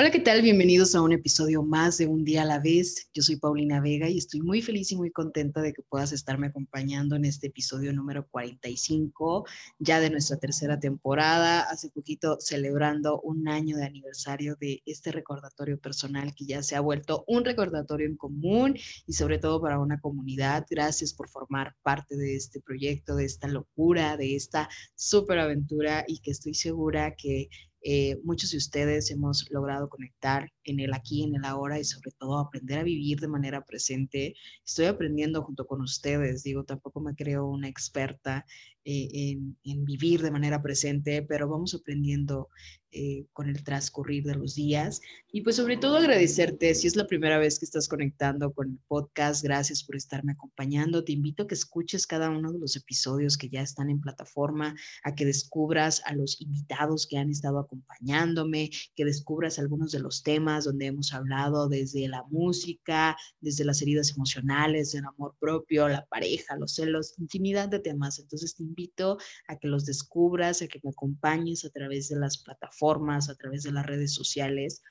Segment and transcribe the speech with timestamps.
[0.00, 0.40] Hola, ¿qué tal?
[0.40, 3.10] Bienvenidos a un episodio más de Un día a la vez.
[3.12, 6.46] Yo soy Paulina Vega y estoy muy feliz y muy contenta de que puedas estarme
[6.46, 9.44] acompañando en este episodio número 45,
[9.78, 11.60] ya de nuestra tercera temporada.
[11.60, 16.80] Hace poquito celebrando un año de aniversario de este recordatorio personal que ya se ha
[16.80, 20.64] vuelto un recordatorio en común y sobre todo para una comunidad.
[20.70, 26.20] Gracias por formar parte de este proyecto, de esta locura, de esta súper aventura y
[26.20, 27.50] que estoy segura que
[27.82, 32.10] eh, muchos de ustedes hemos logrado conectar en el aquí, en el ahora y sobre
[32.18, 34.34] todo aprender a vivir de manera presente.
[34.64, 38.44] Estoy aprendiendo junto con ustedes, digo, tampoco me creo una experta
[38.84, 42.48] eh, en, en, vivir de manera presente, pero vamos aprendiendo
[42.92, 45.00] eh, con el transcurrir de los días.
[45.30, 48.80] Y pues sobre todo agradecerte, si es la primera vez que estás conectando con el
[48.88, 51.04] podcast, gracias por estarme acompañando.
[51.04, 54.74] Te invito a que escuches cada uno de los episodios que ya están en plataforma,
[55.04, 60.24] a que descubras a los invitados que han estado acompañándome, que descubras algunos de los
[60.24, 66.06] temas donde hemos hablado desde la música, desde las heridas emocionales, el amor propio, la
[66.06, 68.18] pareja, los celos, infinidad de temas.
[68.18, 69.18] Entonces te invito
[69.48, 73.34] a que los descubras, a que me acompañes a través de las plataformas formas, a
[73.34, 74.82] través de las redes sociales,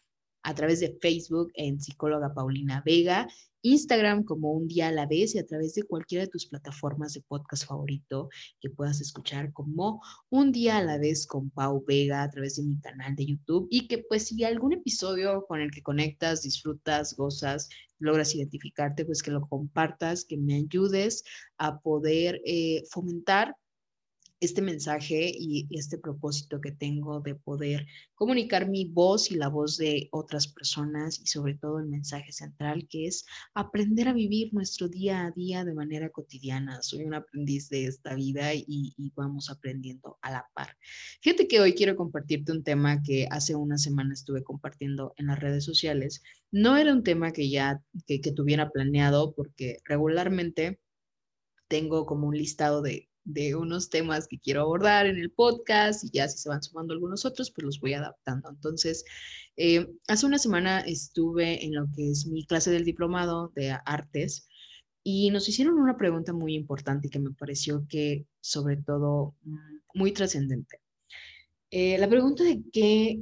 [0.43, 3.27] a través de Facebook en psicóloga Paulina Vega,
[3.61, 7.13] Instagram como un día a la vez y a través de cualquiera de tus plataformas
[7.13, 8.29] de podcast favorito
[8.61, 12.63] que puedas escuchar como un día a la vez con Pau Vega a través de
[12.63, 17.17] mi canal de YouTube y que pues si algún episodio con el que conectas, disfrutas,
[17.17, 21.23] gozas, logras identificarte, pues que lo compartas, que me ayudes
[21.57, 23.57] a poder eh, fomentar
[24.39, 27.85] este mensaje y este propósito que tengo de poder
[28.15, 32.87] comunicar mi voz y la voz de otras personas y sobre todo el mensaje central
[32.89, 36.81] que es aprender a vivir nuestro día a día de manera cotidiana.
[36.81, 40.77] Soy un aprendiz de esta vida y, vamos aprendiendo a la par.
[41.21, 45.39] Fíjate que hoy quiero compartirte un tema que hace una semana estuve compartiendo en las
[45.39, 46.21] redes sociales.
[46.51, 50.79] No era un tema que ya que, que tuviera planeado porque regularmente
[51.67, 56.09] tengo como un listado de de unos temas que quiero abordar en el podcast y
[56.11, 58.49] ya si se van sumando algunos otros, pues los voy adaptando.
[58.49, 59.03] Entonces,
[59.57, 64.47] eh, hace una semana estuve en lo que es mi clase del diplomado de artes
[65.03, 69.35] y nos hicieron una pregunta muy importante y que me pareció que sobre todo
[69.93, 70.79] muy trascendente.
[71.71, 73.21] Eh, la pregunta de qué,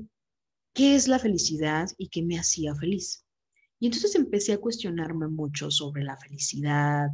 [0.74, 3.26] qué es la felicidad y qué me hacía feliz.
[3.80, 7.10] Y entonces empecé a cuestionarme mucho sobre la felicidad,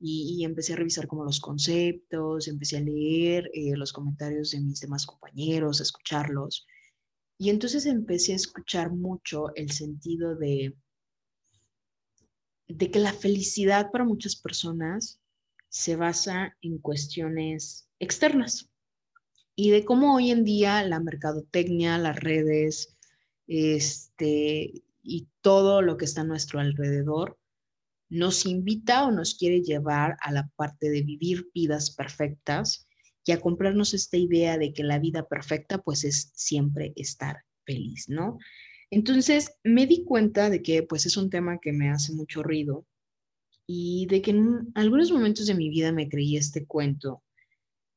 [0.00, 4.80] y, empecé a revisar como los conceptos, empecé a leer eh, los comentarios de mis
[4.80, 6.66] demás compañeros, a escucharlos.
[7.38, 10.76] Y entonces empecé a escuchar mucho el sentido de,
[12.68, 15.20] de que la felicidad para muchas personas
[15.68, 18.70] se basa en cuestiones externas
[19.54, 22.96] y de cómo hoy en día la mercadotecnia, las redes,
[23.48, 27.38] este, y todo lo que está a nuestro alrededor
[28.08, 32.88] nos invita o nos quiere llevar a la parte de vivir vidas perfectas
[33.24, 38.08] y a comprarnos esta idea de que la vida perfecta pues es siempre estar feliz,
[38.08, 38.38] ¿no?
[38.90, 42.86] Entonces me di cuenta de que pues es un tema que me hace mucho ruido
[43.66, 47.22] y de que en algunos momentos de mi vida me creí este cuento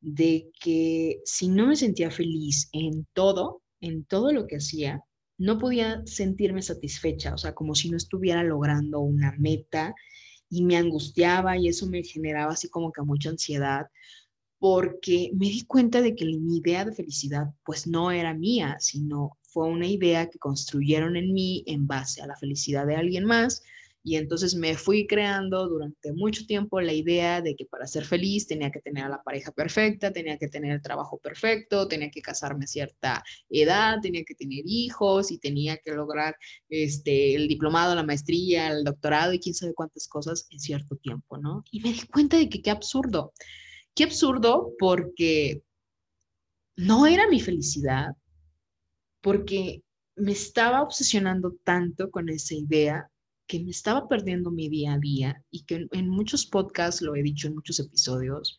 [0.02, 5.02] de que si no me sentía feliz en todo, en todo lo que hacía,
[5.42, 9.96] no podía sentirme satisfecha, o sea, como si no estuviera logrando una meta
[10.50, 13.88] y me angustiaba y eso me generaba así como que mucha ansiedad
[14.60, 19.40] porque me di cuenta de que mi idea de felicidad pues no era mía, sino
[19.42, 23.64] fue una idea que construyeron en mí en base a la felicidad de alguien más
[24.04, 28.48] y entonces me fui creando durante mucho tiempo la idea de que para ser feliz
[28.48, 32.22] tenía que tener a la pareja perfecta, tenía que tener el trabajo perfecto, tenía que
[32.22, 36.36] casarme a cierta edad, tenía que tener hijos y tenía que lograr
[36.70, 41.38] este, el diplomado, la maestría, el doctorado y quién sabe cuántas cosas en cierto tiempo,
[41.38, 41.64] ¿no?
[41.72, 43.34] Y me di cuenta de que qué absurdo,
[43.94, 45.62] qué absurdo porque
[46.76, 48.16] no era mi felicidad,
[49.22, 49.84] porque
[50.16, 53.11] me estaba obsesionando tanto con esa idea
[53.52, 57.22] que me estaba perdiendo mi día a día y que en, muchos podcasts, lo he
[57.22, 58.58] dicho en muchos episodios,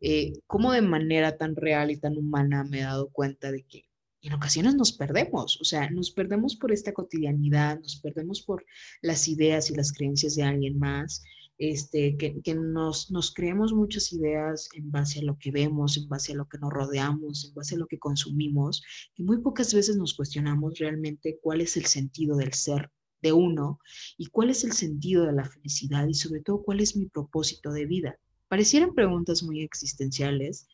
[0.00, 3.84] eh, cómo de manera tan real y tan humana me he dado cuenta de que
[4.22, 8.66] en ocasiones nos perdemos, o sea, nos perdemos por esta cotidianidad, nos perdemos por
[9.02, 11.22] las ideas y las creencias de alguien más
[11.56, 16.08] este, que, que nos, nos, creemos muchas ideas en base a lo que vemos, en
[16.08, 18.82] base a lo que nos rodeamos, en base a lo que consumimos,
[19.14, 22.90] y muy pocas veces nos cuestionamos realmente cuál es el sentido del ser
[23.24, 23.80] de uno
[24.18, 27.72] y cuál es el sentido de la felicidad y sobre todo cuál es mi propósito
[27.72, 28.18] de vida.
[28.48, 30.68] Parecieran preguntas muy existenciales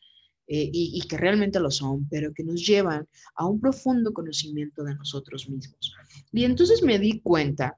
[0.47, 4.95] eh, y, que realmente lo son, pero que nos llevan a un profundo conocimiento de
[4.95, 5.95] nosotros mismos.
[6.33, 7.77] Y entonces me di cuenta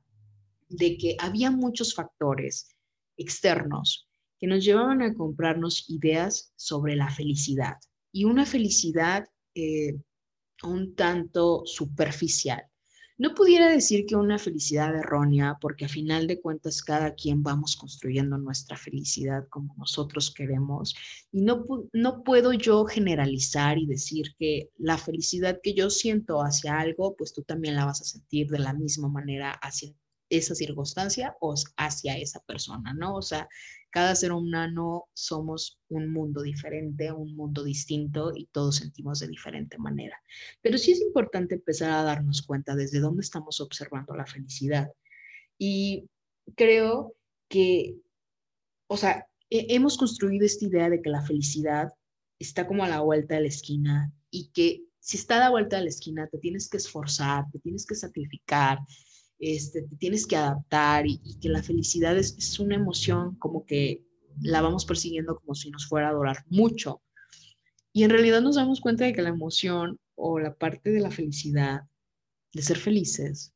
[0.69, 2.75] de que había muchos factores
[3.15, 4.09] externos
[4.39, 7.77] que nos llevaban a comprarnos ideas sobre la felicidad
[8.11, 9.95] y una felicidad eh,
[10.63, 12.63] un tanto superficial.
[13.18, 17.75] No pudiera decir que una felicidad errónea, porque a final de cuentas cada quien vamos
[17.75, 20.95] construyendo nuestra felicidad como nosotros queremos.
[21.31, 26.80] Y no, no puedo yo generalizar y decir que la felicidad que yo siento hacia
[26.80, 29.94] algo, pues tú también la vas a sentir de la misma manera hacia
[30.30, 33.15] esa circunstancia o hacia esa persona, ¿no?
[33.15, 33.48] O sea,
[33.93, 39.77] cada ser humano somos un mundo diferente, un mundo distinto y todos sentimos de diferente
[39.77, 40.19] manera.
[40.63, 44.91] Pero sí es importante empezar a darnos cuenta desde dónde estamos observando la felicidad.
[45.59, 46.09] Y
[46.55, 47.13] creo
[47.47, 47.95] que,
[48.87, 51.93] o sea, hemos construido esta idea de que la felicidad
[52.39, 55.75] está como a la vuelta de la esquina y que si está a la vuelta
[55.75, 58.79] de la esquina te tienes que esforzar, te tienes que sacrificar,
[59.43, 64.05] este, te tienes que adaptar y, que la felicidad es, una emoción como que
[64.41, 67.01] la vamos persiguiendo como si nos fuera a durar mucho.
[67.91, 71.11] Y en realidad nos damos cuenta de que la emoción o la parte de la
[71.11, 71.81] felicidad,
[72.53, 73.53] de ser felices,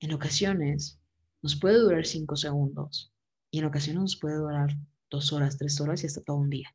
[0.00, 0.98] en ocasiones
[1.42, 3.12] nos puede durar cinco segundos
[3.50, 4.70] y en ocasiones nos puede durar
[5.10, 6.74] dos horas, tres horas y hasta todo un día.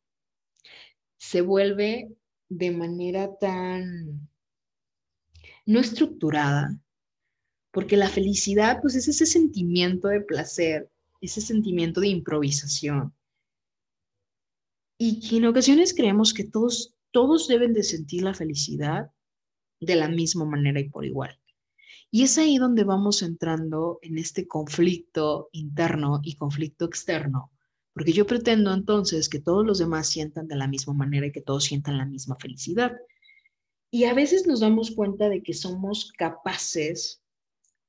[1.18, 2.16] Se vuelve
[2.50, 4.30] de manera tan
[5.66, 6.80] no estructurada,
[7.76, 10.90] porque la felicidad, pues es ese sentimiento de placer,
[11.20, 13.14] ese sentimiento de improvisación.
[14.98, 19.12] Y que en ocasiones creemos que todos, todos deben de sentir la felicidad
[19.82, 21.38] de la misma manera y por igual.
[22.10, 27.52] Y es ahí donde vamos entrando en este conflicto interno y conflicto externo,
[27.92, 31.42] porque yo pretendo entonces que todos los demás sientan de la misma manera y que
[31.42, 32.94] todos sientan la misma felicidad.
[33.92, 37.22] Y a veces nos damos cuenta de que somos capaces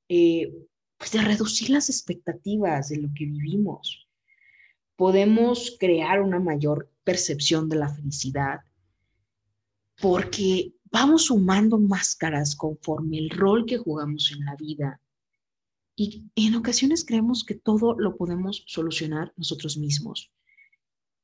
[0.09, 0.53] eh,
[0.99, 4.09] pues de reducir las expectativas de lo que vivimos.
[4.97, 8.61] Podemos crear una mayor percepción de la felicidad
[10.01, 15.01] porque vamos sumando máscaras conforme el rol que jugamos en la vida.
[15.95, 20.31] Y en ocasiones creemos que todo lo podemos solucionar nosotros mismos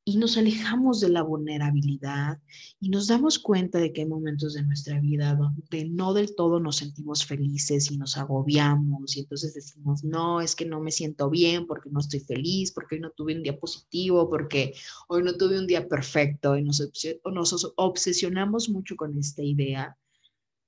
[0.04, 2.40] y nos alejamos de la vulnerabilidad
[2.80, 6.58] y nos damos cuenta de que hay momentos de nuestra vida donde no del todo
[6.58, 11.30] nos sentimos felices y nos agobiamos y entonces decimos, no, es que no me siento
[11.30, 14.74] bien porque no estoy feliz, porque hoy no tuve un día positivo, porque
[15.08, 16.82] hoy no tuve un día perfecto y nos,
[17.24, 19.96] nos obsesionamos mucho con esta idea,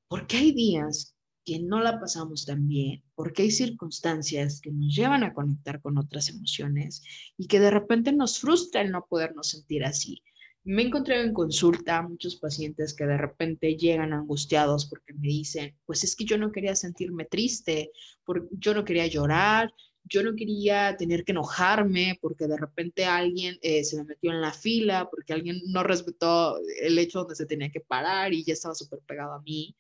[0.07, 1.14] porque hay días
[1.45, 5.99] que no la pasamos tan bien, porque hay circunstancias que nos llevan a conectar con
[5.99, 7.03] otras emociones
[7.37, 10.23] y que de repente nos frustra el no podernos sentir así.
[10.67, 16.05] Me he en consulta muchos pacientes que de repente llegan angustiados porque me dicen, pues
[16.05, 17.91] es que yo no quería sentirme triste,
[18.25, 23.59] porque yo no quería llorar, yo no quería tener que enojarme porque de repente alguien
[23.61, 27.45] eh, se me metió en la fila, porque alguien no respetó el hecho donde se
[27.47, 29.77] tenía que parar y ya estaba súper pegado a mí.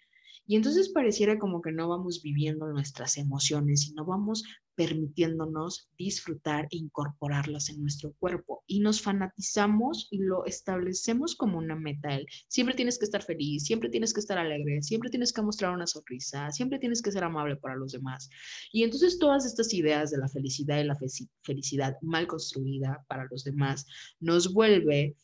[0.46, 6.66] Y entonces pareciera como que no vamos viviendo nuestras emociones y no vamos permitiéndonos disfrutar
[6.70, 8.62] e incorporarlas en nuestro cuerpo.
[8.66, 12.18] Y nos fanatizamos y lo establecemos como una meta.
[12.48, 15.86] siempre tienes que estar feliz, siempre tienes que estar alegre, siempre tienes que mostrar una
[15.86, 18.28] sonrisa, siempre tienes que ser amable para los demás.
[18.72, 20.98] Y entonces todas estas ideas de la felicidad y la
[21.42, 23.86] felicidad mal construida para los demás
[24.20, 25.16] nos vuelve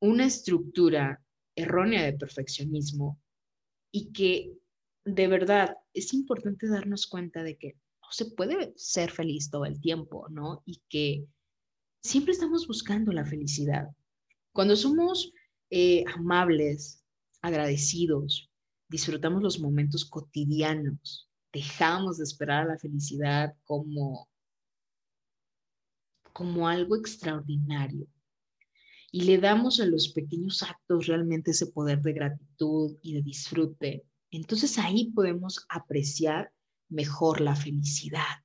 [0.00, 1.22] una estructura
[1.56, 3.18] errónea de perfeccionismo
[3.90, 4.58] y que
[5.04, 9.80] de verdad es importante darnos cuenta de que no se puede ser feliz todo el
[9.80, 10.62] tiempo, ¿no?
[10.66, 11.26] Y que
[12.02, 13.88] siempre estamos buscando la felicidad.
[14.52, 15.32] Cuando somos
[15.70, 17.02] eh, amables,
[17.42, 18.50] agradecidos,
[18.88, 24.28] disfrutamos los momentos cotidianos, dejamos de esperar a la felicidad como,
[26.32, 28.08] como algo extraordinario
[29.10, 34.04] y le damos a los pequeños actos realmente ese poder de gratitud y de disfrute,
[34.30, 36.52] entonces ahí podemos apreciar
[36.88, 38.44] mejor la felicidad.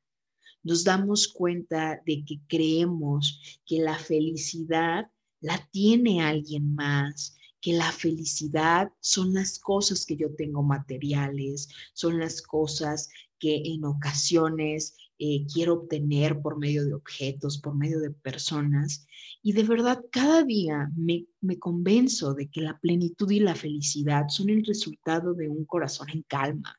[0.63, 5.07] Nos damos cuenta de que creemos que la felicidad
[5.41, 12.19] la tiene alguien más, que la felicidad son las cosas que yo tengo materiales, son
[12.19, 18.11] las cosas que en ocasiones eh, quiero obtener por medio de objetos, por medio de
[18.11, 19.07] personas.
[19.41, 24.27] Y de verdad, cada día me, me convenzo de que la plenitud y la felicidad
[24.27, 26.77] son el resultado de un corazón en calma,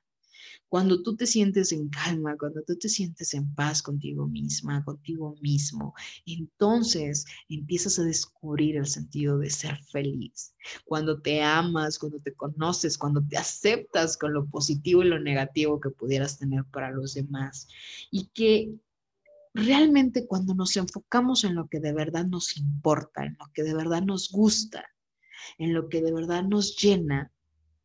[0.74, 5.36] cuando tú te sientes en calma, cuando tú te sientes en paz contigo misma, contigo
[5.40, 5.94] mismo,
[6.26, 10.52] entonces empiezas a descubrir el sentido de ser feliz.
[10.84, 15.80] Cuando te amas, cuando te conoces, cuando te aceptas con lo positivo y lo negativo
[15.80, 17.68] que pudieras tener para los demás.
[18.10, 18.74] Y que
[19.54, 23.74] realmente cuando nos enfocamos en lo que de verdad nos importa, en lo que de
[23.74, 24.84] verdad nos gusta,
[25.56, 27.30] en lo que de verdad nos llena,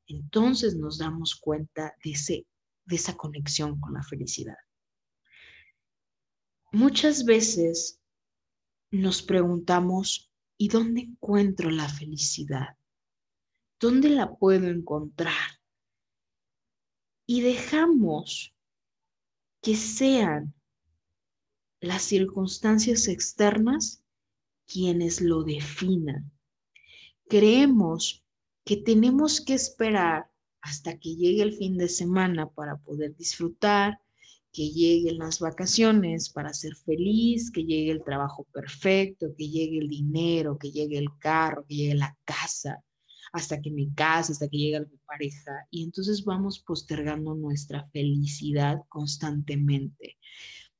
[0.08, 2.48] entonces nos damos cuenta de ese
[2.89, 4.58] de esa conexión con la felicidad.
[6.72, 8.01] Muchas veces
[8.91, 12.77] nos preguntamos, ¿y dónde encuentro la felicidad?
[13.79, 15.62] ¿Dónde la puedo encontrar?
[17.27, 18.55] Y dejamos
[19.62, 20.55] que sean
[21.79, 24.03] las circunstancias externas
[24.65, 26.31] quienes lo definan.
[27.27, 28.25] Creemos
[28.65, 30.29] que tenemos que esperar
[30.62, 34.00] hasta que llegue el fin de semana para poder disfrutar,
[34.51, 39.89] que lleguen las vacaciones para ser feliz, que llegue el trabajo perfecto, que llegue el
[39.89, 42.84] dinero, que llegue el carro, que llegue la casa,
[43.32, 45.68] hasta que me case, hasta que llegue mi pareja.
[45.70, 50.18] Y entonces vamos postergando nuestra felicidad constantemente,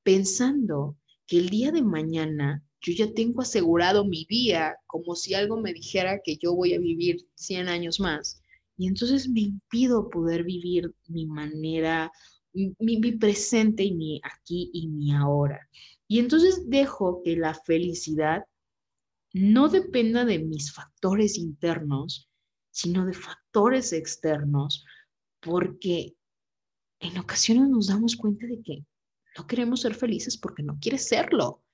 [0.04, 5.58] pensando que el día de mañana yo ya tengo asegurado mi día, como si algo
[5.62, 8.42] me dijera que yo voy a vivir 100 años más
[8.80, 12.10] y entonces me impido poder vivir mi manera,
[12.54, 15.68] mi, presente y mi aquí y mi ahora.
[16.08, 18.46] Y entonces dejo que la felicidad
[19.34, 22.30] no dependa de mis factores internos,
[22.72, 24.86] sino de factores externos,
[25.42, 26.16] porque
[27.02, 28.86] en ocasiones nos damos cuenta de que
[29.38, 31.66] no queremos ser felices porque no quieres serlo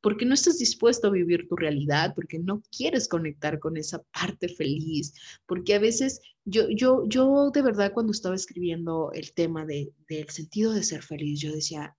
[0.00, 4.48] porque no estás dispuesto a vivir tu realidad, porque no quieres conectar con esa parte
[4.48, 5.12] feliz,
[5.46, 10.28] porque a veces yo, yo, yo de verdad cuando estaba escribiendo el tema de, del
[10.28, 11.96] sentido de ser feliz, yo decía,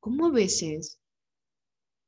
[0.00, 1.00] ¿cómo a veces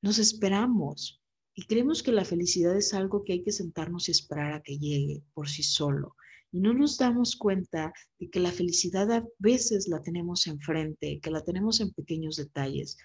[0.02, 1.20] nos esperamos
[1.54, 4.78] y creemos que la felicidad es algo que hay que sentarnos y esperar a que
[4.78, 6.16] llegue por sí solo?
[6.52, 11.30] Y no nos damos cuenta de que la felicidad a veces la tenemos enfrente, que
[11.30, 12.96] la tenemos en pequeños detalles.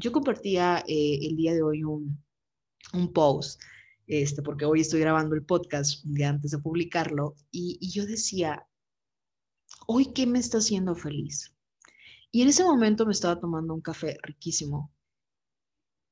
[0.00, 2.24] Yo compartía eh, el día de hoy un,
[2.94, 3.60] un post,
[4.06, 8.06] este, porque hoy estoy grabando el podcast un día antes de publicarlo, y, y yo
[8.06, 8.66] decía,
[9.86, 11.54] hoy qué me está haciendo feliz.
[12.32, 14.90] Y en ese momento me estaba tomando un café riquísimo.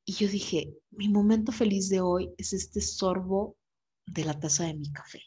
[0.05, 3.57] Y yo dije, mi momento feliz de hoy es este sorbo
[4.07, 5.23] de la taza de mi café.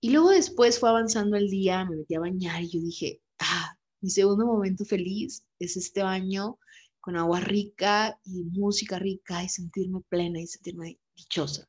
[0.00, 3.76] Y luego después fue avanzando el día, me metí a bañar y yo dije, ah,
[4.00, 6.58] mi segundo momento feliz es este baño
[7.00, 11.68] con agua rica y música rica y sentirme plena y sentirme dichosa.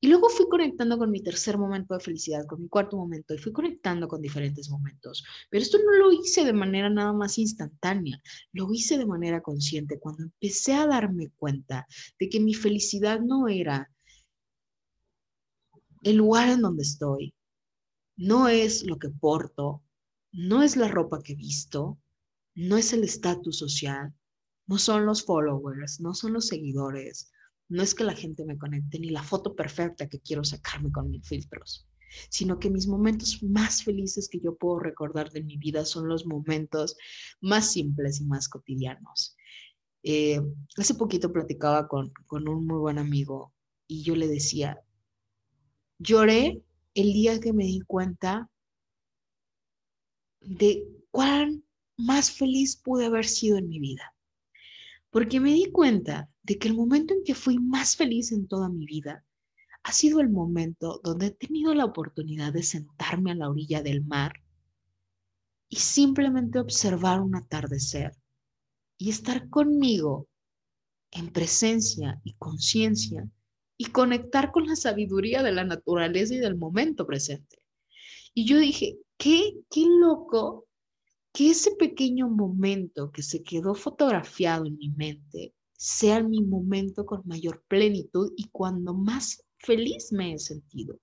[0.00, 3.38] Y luego fui conectando con mi tercer momento de felicidad, con mi cuarto momento, y
[3.38, 5.24] fui conectando con diferentes momentos.
[5.50, 8.20] Pero esto no lo hice de manera nada más instantánea,
[8.52, 11.86] lo hice de manera consciente cuando empecé a darme cuenta
[12.18, 13.90] de que mi felicidad no era
[16.02, 17.34] el lugar en donde estoy,
[18.16, 19.82] no es lo que porto,
[20.32, 21.98] no es la ropa que visto,
[22.54, 24.12] no es el estatus social,
[24.66, 27.30] no son los followers, no son los seguidores,
[27.68, 31.10] no es que la gente me conecte ni la foto perfecta que quiero sacarme con
[31.10, 31.88] mis filtros,
[32.30, 36.26] sino que mis momentos más felices que yo puedo recordar de mi vida son los
[36.26, 36.96] momentos
[37.40, 39.36] más simples y más cotidianos.
[40.02, 40.40] Eh,
[40.76, 43.52] hace poquito platicaba con, con un muy buen amigo
[43.86, 44.78] y yo le decía,
[45.98, 46.62] lloré
[46.94, 48.50] el día que me di cuenta
[50.40, 51.64] de cuán
[51.96, 54.13] más feliz pude haber sido en mi vida
[55.14, 58.68] porque me di cuenta de que el momento en que fui más feliz en toda
[58.68, 59.24] mi vida
[59.84, 64.04] ha sido el momento donde he tenido la oportunidad de sentarme a la orilla del
[64.04, 64.32] mar
[65.68, 68.10] y simplemente observar un atardecer
[68.98, 70.26] y estar conmigo
[71.12, 73.24] en presencia y conciencia
[73.76, 77.62] y conectar con la sabiduría de la naturaleza y del momento presente.
[78.34, 80.66] Y yo dije, qué, qué loco
[81.34, 87.22] que ese pequeño momento que se quedó fotografiado en mi mente sea mi momento con
[87.24, 91.00] mayor plenitud y cuando más feliz me he sentido.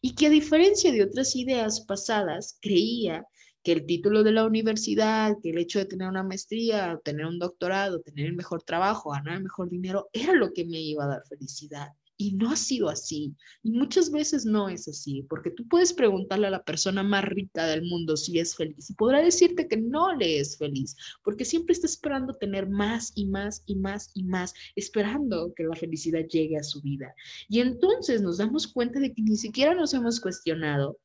[0.00, 3.26] Y que a diferencia de otras ideas pasadas, creía
[3.62, 7.38] que el título de la universidad, que el hecho de tener una maestría, tener un
[7.38, 11.08] doctorado, tener el mejor trabajo, ganar el mejor dinero, era lo que me iba a
[11.08, 11.88] dar felicidad.
[12.20, 13.34] Y no ha sido así.
[13.62, 17.64] Y muchas veces no es así, porque tú puedes preguntarle a la persona más rica
[17.64, 21.72] del mundo si es feliz y podrá decirte que no le es feliz, porque siempre
[21.72, 26.58] está esperando tener más y más y más y más, esperando que la felicidad llegue
[26.58, 27.14] a su vida.
[27.48, 30.98] Y entonces nos damos cuenta de que ni siquiera nos hemos cuestionado,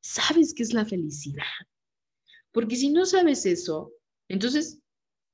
[0.00, 1.44] ¿sabes qué es la felicidad?
[2.50, 3.92] Porque si no sabes eso,
[4.28, 4.80] entonces,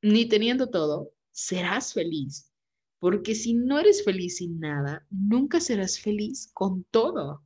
[0.03, 2.51] ni teniendo todo, serás feliz
[3.07, 7.45] porque si no eres feliz sin nada, nunca serás feliz con todo.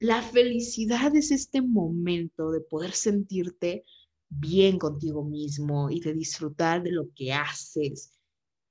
[0.00, 3.84] La felicidad es este momento de poder sentirte
[4.28, 8.20] bien contigo mismo y de disfrutar de lo que haces.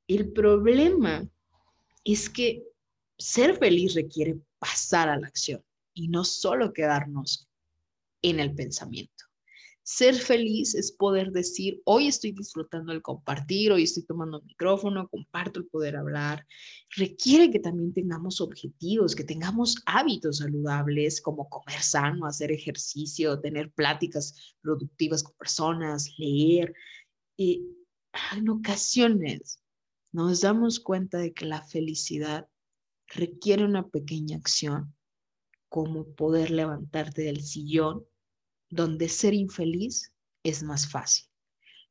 [0.08, 1.28] El problema
[2.04, 2.62] es que
[3.18, 5.64] ser feliz requiere pasar a la acción
[5.96, 7.50] y no solo quedarnos
[8.22, 9.25] en el pensamiento.
[9.88, 15.08] Ser feliz es poder decir, hoy estoy disfrutando el compartir, hoy estoy tomando el micrófono,
[15.08, 16.48] comparto el poder hablar.
[16.96, 23.72] Requiere que también tengamos objetivos, que tengamos hábitos saludables como comer sano, hacer ejercicio, tener
[23.74, 26.74] pláticas productivas con personas, leer.
[27.38, 27.68] Y
[28.36, 29.62] en ocasiones
[30.12, 32.50] nos damos cuenta de que la felicidad
[33.10, 34.96] requiere una pequeña acción,
[35.70, 38.04] como poder levantarte del sillón
[38.76, 40.14] donde ser infeliz
[40.44, 41.26] es más fácil,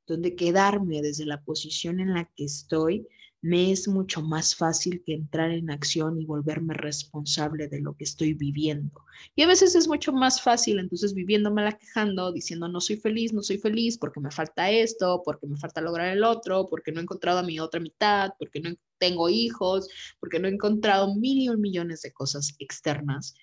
[0.07, 3.07] donde quedarme desde la posición en la que estoy
[3.41, 8.05] me es mucho más fácil que entrar en acción y volverme responsable de lo que
[8.05, 9.05] estoy viviendo.
[9.37, 13.35] Y a veces es mucho más fácil, entonces viviéndome la quejando, diciendo no soy feliz,
[13.35, 17.01] no soy feliz porque me falta esto, porque me falta lograr el otro, porque no
[17.01, 21.43] he encontrado a mi otra mitad, porque no tengo hijos, porque no he encontrado mil
[21.43, 23.35] y millones de cosas externas.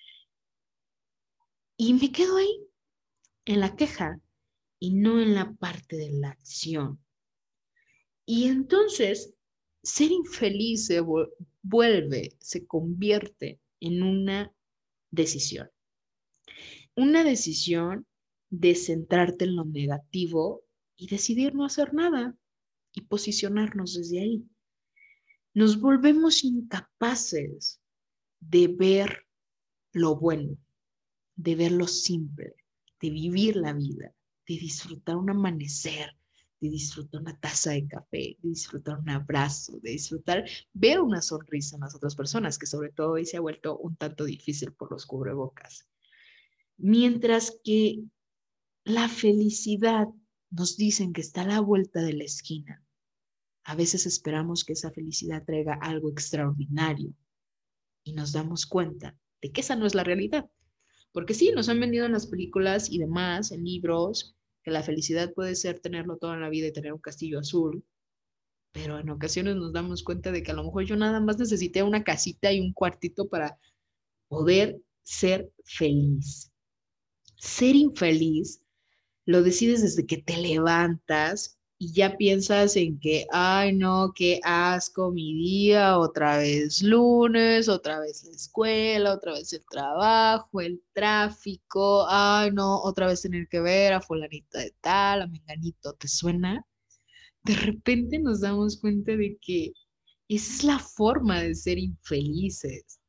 [1.76, 2.71] Y me quedo ahí
[3.44, 4.20] en la queja
[4.78, 7.02] y no en la parte de la acción.
[8.24, 9.34] Y entonces,
[9.82, 11.00] ser infeliz se
[11.62, 14.52] vuelve, se convierte en una
[15.10, 15.70] decisión.
[16.94, 18.06] Una decisión
[18.50, 20.64] de centrarte en lo negativo
[20.96, 22.36] y decidir no hacer nada
[22.94, 24.44] y posicionarnos desde ahí.
[25.54, 27.80] Nos volvemos incapaces
[28.40, 29.26] de ver
[29.92, 30.56] lo bueno,
[31.36, 32.54] de ver lo simple,
[33.02, 34.14] de vivir la vida,
[34.48, 36.16] de disfrutar un amanecer,
[36.60, 41.76] de disfrutar una taza de café, de disfrutar un abrazo, de disfrutar ver una sonrisa
[41.76, 44.90] en las otras personas, que sobre todo hoy se ha vuelto un tanto difícil por
[44.90, 45.88] los cubrebocas.
[46.78, 48.04] Mientras que
[48.84, 50.08] la felicidad
[50.52, 52.84] nos dicen que está a la vuelta de la esquina.
[53.64, 57.14] A veces esperamos que esa felicidad traiga algo extraordinario
[58.04, 60.50] y nos damos cuenta de que esa no es la realidad.
[61.12, 65.32] Porque sí, nos han vendido en las películas y demás, en libros, que la felicidad
[65.34, 67.84] puede ser tenerlo todo en la vida y tener un castillo azul,
[68.72, 71.82] pero en ocasiones nos damos cuenta de que a lo mejor yo nada más necesité
[71.82, 73.58] una casita y un cuartito para
[74.28, 76.50] poder ser feliz.
[77.36, 78.62] Ser infeliz
[79.26, 85.10] lo decides desde que te levantas y ya piensas en que, ay, no, qué asco
[85.10, 92.06] mi día, otra vez lunes, otra vez la escuela, otra vez el trabajo, el tráfico,
[92.08, 96.64] ay, no, otra vez tener que ver a fulanita de tal, a menganito, ¿te suena?
[97.42, 99.72] De repente nos damos cuenta de que
[100.28, 103.00] esa es la forma de ser infelices.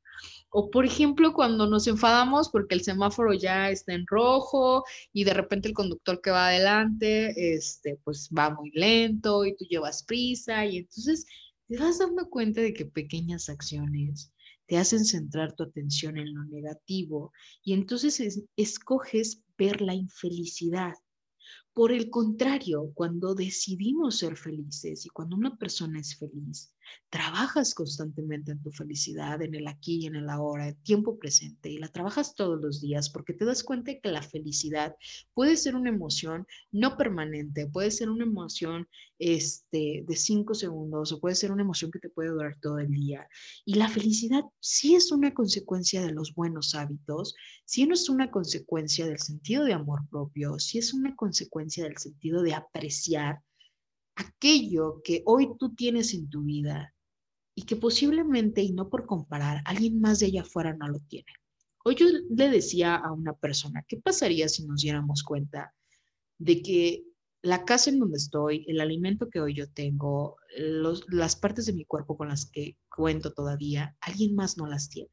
[0.56, 5.34] O por ejemplo, cuando nos enfadamos porque el semáforo ya está en rojo y de
[5.34, 10.64] repente el conductor que va adelante, este, pues va muy lento y tú llevas prisa
[10.68, 11.26] y entonces
[11.68, 14.32] te vas dando cuenta de que pequeñas acciones
[14.68, 17.32] te hacen centrar tu atención en lo negativo
[17.64, 20.94] y entonces escoges ver la infelicidad.
[21.74, 26.76] Por el contrario, cuando decidimos ser felices y cuando una persona es feliz,
[27.10, 31.70] trabajas constantemente en tu felicidad, en el aquí y en el ahora, en tiempo presente,
[31.70, 34.96] y la trabajas todos los días porque te das cuenta que la felicidad
[35.34, 38.88] puede ser una emoción no permanente, puede ser una emoción
[39.20, 42.92] este, de cinco segundos o puede ser una emoción que te puede durar todo el
[42.92, 43.28] día.
[43.64, 48.32] Y la felicidad sí es una consecuencia de los buenos hábitos, sí no es una
[48.32, 53.42] consecuencia del sentido de amor propio, sí es una consecuencia del sentido de apreciar
[54.16, 56.94] aquello que hoy tú tienes en tu vida
[57.56, 61.32] y que posiblemente, y no por comparar, alguien más de allá afuera no lo tiene.
[61.86, 65.74] Hoy yo le decía a una persona, ¿qué pasaría si nos diéramos cuenta
[66.38, 67.04] de que
[67.42, 70.38] la casa en donde estoy, el alimento que hoy yo tengo,
[71.10, 75.12] las partes de mi cuerpo con las que cuento todavía, alguien más no las tiene?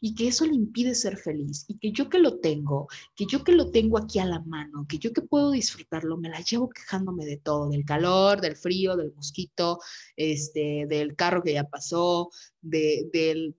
[0.00, 3.44] Y que eso le impide ser feliz y que yo que lo tengo, que yo
[3.44, 6.68] que lo tengo aquí a la mano, que yo que puedo disfrutarlo, me la llevo
[6.68, 9.78] quejándome de todo, del calor, del frío, del mosquito,
[10.16, 13.08] este, del carro que ya pasó, de,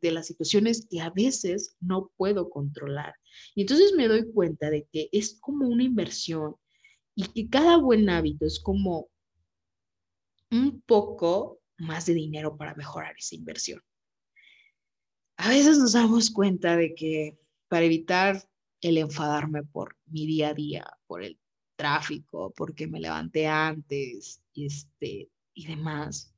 [0.02, 3.16] de las situaciones que a veces no puedo controlar.
[3.56, 6.56] Y entonces me doy cuenta de que es como una inversión
[7.16, 9.10] y que cada buen hábito es como
[10.52, 13.82] un poco más de dinero para mejorar esa inversión
[15.38, 18.44] a veces nos damos cuenta de que para evitar
[18.82, 21.40] el enfadarme por mi día a día, por el
[21.76, 26.34] tráfico, porque me levanté antes y, este, y demás,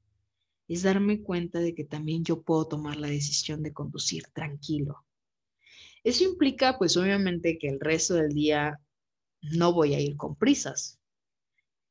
[0.68, 5.06] es darme cuenta de que también yo puedo tomar la decisión de conducir tranquilo.
[6.04, 8.80] Eso implica, pues obviamente, que el resto del día
[9.42, 10.99] no voy a ir con prisas,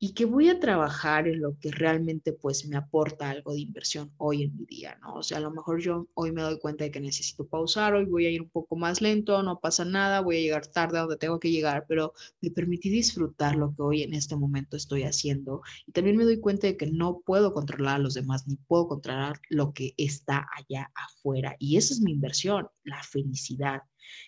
[0.01, 4.13] y que voy a trabajar en lo que realmente pues me aporta algo de inversión
[4.17, 5.15] hoy en mi día, ¿no?
[5.15, 8.05] O sea, a lo mejor yo hoy me doy cuenta de que necesito pausar, hoy
[8.05, 11.01] voy a ir un poco más lento, no pasa nada, voy a llegar tarde a
[11.03, 15.03] donde tengo que llegar, pero me permití disfrutar lo que hoy en este momento estoy
[15.03, 18.57] haciendo y también me doy cuenta de que no puedo controlar a los demás ni
[18.57, 23.83] puedo controlar lo que está allá afuera y esa es mi inversión, la felicidad.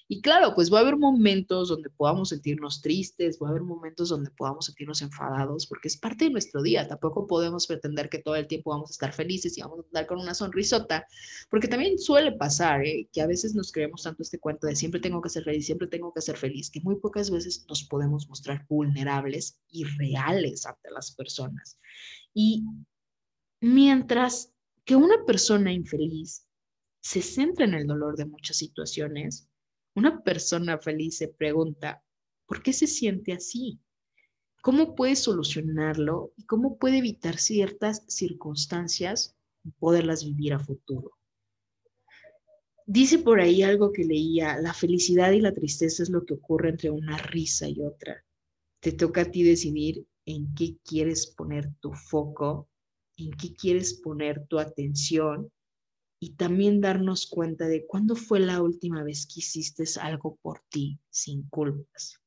[0.08, 4.08] Y claro, pues va a haber momentos donde podamos sentirnos tristes, va a haber momentos
[4.08, 6.88] donde podamos sentirnos enfadados, porque es parte de nuestro día.
[6.88, 10.06] Tampoco podemos pretender que todo el tiempo vamos a estar felices y vamos a andar
[10.06, 11.06] con una sonrisota,
[11.50, 13.08] porque también suele pasar ¿eh?
[13.12, 15.88] que a veces nos creemos tanto este cuento de siempre tengo que ser feliz, siempre
[15.88, 20.90] tengo que ser feliz, que muy pocas veces nos podemos mostrar vulnerables y reales ante
[20.90, 21.78] las personas.
[22.34, 22.64] Y
[23.60, 24.52] mientras
[24.84, 26.46] que una persona infeliz
[27.00, 29.49] se centra en el dolor de muchas situaciones,
[29.94, 32.02] una persona feliz se pregunta,
[32.46, 33.80] ¿por qué se siente así?
[34.62, 41.12] ¿Cómo puede solucionarlo y cómo puede evitar ciertas circunstancias y poderlas vivir a futuro?
[42.86, 46.70] Dice por ahí algo que leía, la felicidad y la tristeza es lo que ocurre
[46.70, 48.24] entre una risa y otra.
[48.80, 52.68] Te toca a ti decidir en qué quieres poner tu foco,
[53.16, 55.50] en qué quieres poner tu atención
[56.22, 61.00] y también darnos cuenta de cuándo fue la última vez que hiciste algo por ti
[61.08, 62.20] sin culpas.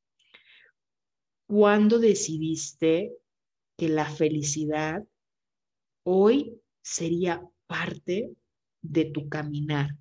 [1.47, 3.13] ¿Cuándo decidiste
[3.77, 5.03] que la felicidad
[6.03, 8.35] hoy sería parte
[8.81, 9.95] de tu caminar?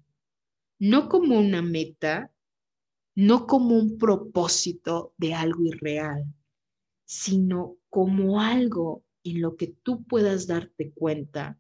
[0.79, 2.33] No como una meta,
[3.15, 6.25] no como un propósito de algo irreal,
[7.05, 11.59] sino como algo en lo que tú puedas darte cuenta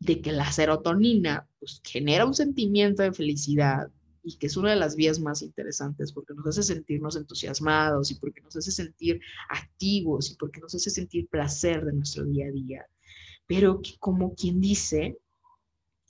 [0.00, 3.90] de que la serotonina pues, genera un sentimiento de felicidad
[4.22, 8.16] y que es una de las vías más interesantes porque nos hace sentirnos entusiasmados y
[8.16, 12.50] porque nos hace sentir activos y porque nos hace sentir placer de nuestro día a
[12.50, 12.86] día.
[13.46, 15.16] Pero como quien dice,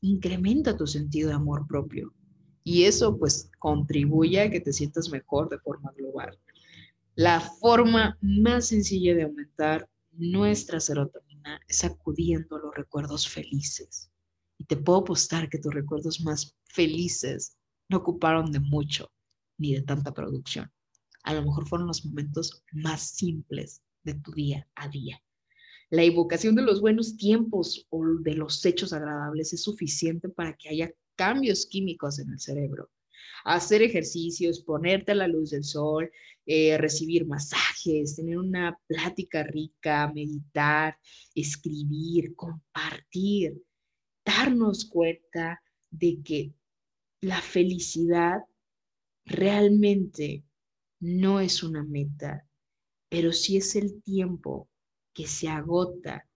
[0.01, 2.13] incrementa tu sentido de amor propio
[2.65, 6.39] y eso pues contribuye a que te sientas mejor de forma global.
[7.15, 11.28] La forma más sencilla de aumentar nuestra serotonina
[11.69, 14.11] sacudiendo los recuerdos felices.
[14.59, 17.57] Y te puedo apostar que tus recuerdos más felices
[17.89, 19.11] no ocuparon de mucho
[19.59, 20.71] ni de tanta producción.
[21.25, 25.23] A lo mejor fueron los momentos más simples de tu día a día.
[25.91, 30.69] La evocación de los buenos tiempos o de los hechos agradables es suficiente para que
[30.69, 32.91] haya cambios químicos en el cerebro
[33.45, 36.11] hacer ejercicios, ponerte a la luz del sol,
[36.47, 40.97] eh, recibir masajes, tener una plática rica, meditar,
[41.35, 43.63] escribir, compartir,
[44.25, 46.55] darnos cuenta de que
[47.21, 48.41] la felicidad
[49.25, 50.45] realmente
[51.01, 52.47] no es una meta,
[53.09, 54.69] pero sí es el tiempo
[55.13, 56.29] que se agota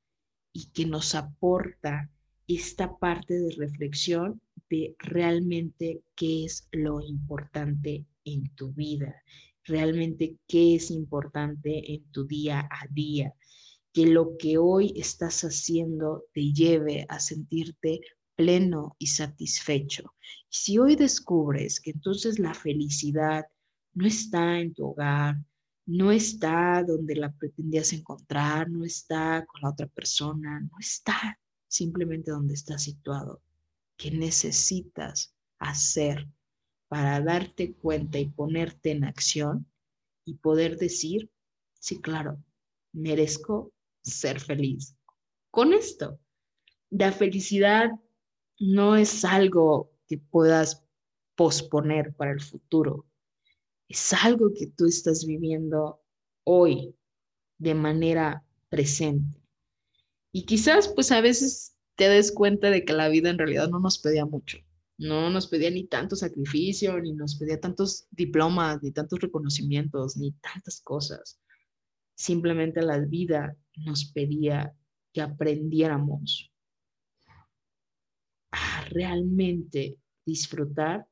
[0.53, 2.11] y que nos aporta
[2.47, 4.43] esta parte de reflexión
[4.99, 9.15] realmente qué es lo importante en tu vida,
[9.65, 13.35] realmente qué es importante en tu día a día,
[13.93, 18.01] que lo que hoy estás haciendo te lleve a sentirte
[18.35, 20.15] pleno y satisfecho.
[20.49, 23.45] Si hoy descubres que entonces la felicidad
[23.95, 25.37] no está en tu hogar,
[25.87, 32.31] no está donde la pretendías encontrar, no está con la otra persona, no está simplemente
[32.31, 33.43] donde estás situado.
[34.03, 36.27] ¿Qué necesitas hacer
[36.89, 39.71] para darte cuenta y ponerte en acción
[40.25, 41.31] y poder decir,
[41.79, 42.43] sí, claro,
[42.93, 44.97] merezco ser feliz?
[45.53, 46.19] Con esto,
[46.91, 47.93] la felicidad
[48.59, 50.83] no es algo que puedas
[51.37, 53.07] posponer para el futuro.
[53.89, 56.03] Es algo que tú estás viviendo
[56.43, 56.93] hoy
[57.57, 59.41] de manera presente.
[60.33, 63.81] Y quizás pues a veces te des cuenta de que la vida en realidad no
[63.81, 64.59] nos pedía mucho.
[64.99, 70.33] No nos pedía ni tanto sacrificio, ni nos pedía tantos diplomas, ni tantos reconocimientos, ni
[70.33, 71.41] tantas cosas.
[72.15, 74.75] Simplemente la vida nos pedía
[75.13, 76.53] que aprendiéramos
[78.53, 81.07] a realmente disfrutar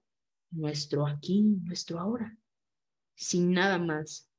[0.50, 2.36] nuestro aquí, nuestro ahora,
[3.14, 4.30] sin nada más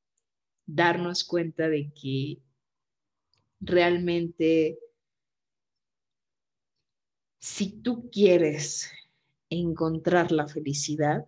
[0.65, 2.41] darnos cuenta de que
[3.59, 4.79] realmente
[7.41, 8.91] si tú quieres
[9.49, 11.27] encontrar la felicidad,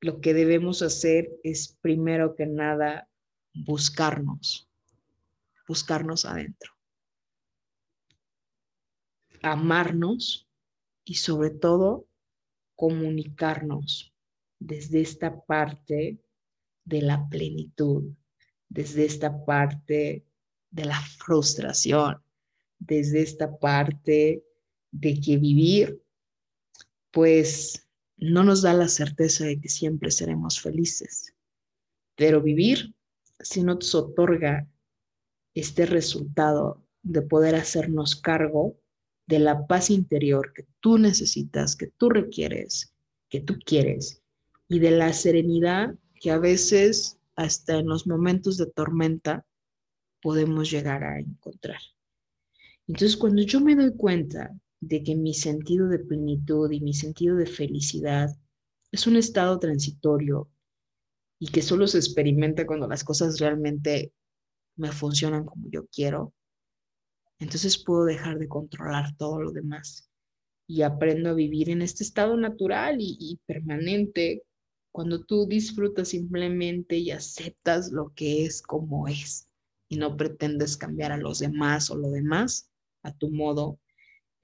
[0.00, 3.08] lo que debemos hacer es primero que nada
[3.52, 4.70] buscarnos,
[5.66, 6.72] buscarnos adentro,
[9.42, 10.48] amarnos
[11.04, 12.06] y sobre todo
[12.76, 14.14] comunicarnos
[14.60, 16.22] desde esta parte
[16.84, 18.12] de la plenitud,
[18.68, 20.24] desde esta parte
[20.70, 22.22] de la frustración,
[22.78, 24.45] desde esta parte
[25.00, 26.02] de que vivir,
[27.10, 31.34] pues no nos da la certeza de que siempre seremos felices,
[32.14, 32.94] pero vivir
[33.40, 34.66] si nos otorga
[35.54, 38.78] este resultado de poder hacernos cargo
[39.26, 42.94] de la paz interior que tú necesitas, que tú requieres,
[43.28, 44.22] que tú quieres,
[44.68, 49.44] y de la serenidad que a veces hasta en los momentos de tormenta
[50.22, 51.80] podemos llegar a encontrar.
[52.86, 54.56] Entonces, cuando yo me doy cuenta
[54.88, 58.30] de que mi sentido de plenitud y mi sentido de felicidad
[58.92, 60.48] es un estado transitorio
[61.40, 64.12] y que solo se experimenta cuando las cosas realmente
[64.76, 66.32] me funcionan como yo quiero,
[67.38, 70.08] entonces puedo dejar de controlar todo lo demás
[70.68, 74.42] y aprendo a vivir en este estado natural y, y permanente.
[74.92, 79.48] Cuando tú disfrutas simplemente y aceptas lo que es como es
[79.88, 82.70] y no pretendes cambiar a los demás o lo demás
[83.02, 83.78] a tu modo,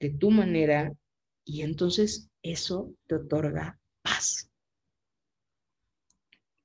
[0.03, 0.93] de tu manera,
[1.45, 4.51] y entonces eso te otorga paz.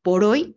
[0.02, 0.56] Por hoy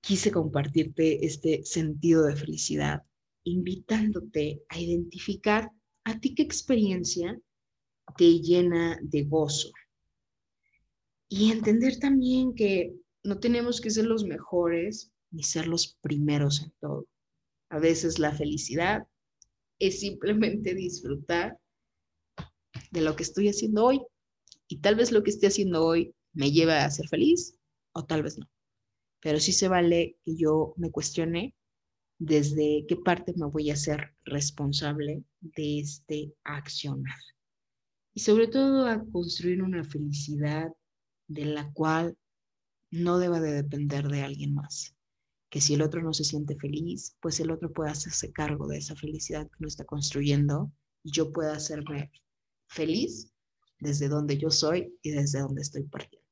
[0.00, 3.02] quise compartirte este sentido de felicidad,
[3.44, 5.70] invitándote a identificar
[6.02, 7.38] a ti qué experiencia
[8.16, 9.70] te llena de gozo,
[11.28, 16.72] y entender también que no tenemos que ser los mejores ni ser los primeros en
[16.80, 17.06] todo.
[17.70, 19.06] A veces la felicidad
[19.82, 21.58] es simplemente disfrutar
[22.92, 24.00] de lo que estoy haciendo hoy.
[24.68, 27.56] Y tal vez lo que esté haciendo hoy me lleve a ser feliz
[27.92, 28.48] o tal vez no.
[29.20, 31.56] Pero sí se vale que yo me cuestione
[32.18, 37.18] desde qué parte me voy a ser responsable de este accionar.
[38.14, 40.72] Y sobre todo a construir una felicidad
[41.26, 42.16] de la cual
[42.92, 44.94] no deba de depender de alguien más.
[45.52, 48.78] Que si el otro no se siente feliz, pues el otro puede hacerse cargo de
[48.78, 50.72] esa felicidad que no está construyendo
[51.04, 52.10] y yo pueda hacerme
[52.68, 53.34] feliz
[53.78, 56.26] desde donde yo soy y desde donde estoy partiendo.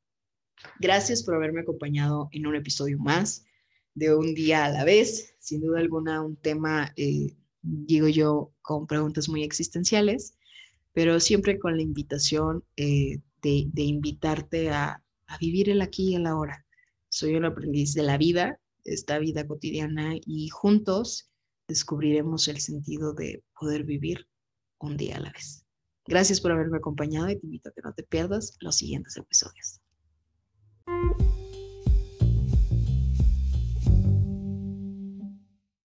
[0.78, 3.44] Gracias por haberme acompañado en un episodio más
[3.94, 5.34] de Un día a la vez.
[5.38, 10.38] Sin duda alguna, un tema, eh, digo yo, con preguntas muy existenciales,
[10.92, 15.02] pero siempre con la invitación eh, de, invitarte a,
[15.40, 16.64] vivir el aquí y el ahora.
[17.08, 18.58] Soy un aprendiz de la vida,
[18.94, 21.30] esta vida cotidiana, y juntos
[21.68, 24.26] descubriremos el sentido de poder vivir
[24.78, 25.64] un día a la vez.
[26.06, 29.80] Gracias por haberme acompañado y te invito a que no te pierdas los siguientes episodios.